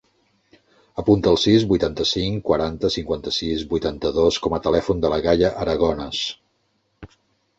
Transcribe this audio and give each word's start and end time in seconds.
Apunta 1.01 1.31
el 1.31 1.35
sis, 1.41 1.65
vuitanta-cinc, 1.73 2.39
quaranta, 2.47 2.91
cinquanta-sis, 2.95 3.65
vuitanta-dos 3.73 4.39
com 4.45 4.57
a 4.59 4.63
telèfon 4.69 5.03
de 5.03 5.11
la 5.15 5.19
Gaia 5.29 5.51
Aragones. 5.67 6.25